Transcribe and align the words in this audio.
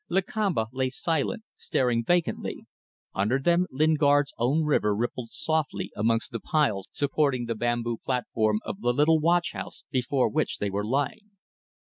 Lakamba 0.09 0.65
lay 0.73 0.89
silent, 0.89 1.43
staring 1.55 2.03
vacantly. 2.03 2.65
Under 3.13 3.37
them 3.37 3.67
Lingard's 3.69 4.33
own 4.39 4.63
river 4.63 4.95
rippled 4.95 5.29
softly 5.29 5.91
amongst 5.95 6.31
the 6.31 6.39
piles 6.39 6.87
supporting 6.91 7.45
the 7.45 7.53
bamboo 7.53 7.99
platform 8.03 8.61
of 8.65 8.81
the 8.81 8.93
little 8.93 9.19
watch 9.19 9.51
house 9.51 9.83
before 9.91 10.27
which 10.27 10.57
they 10.57 10.71
were 10.71 10.83
lying. 10.83 11.29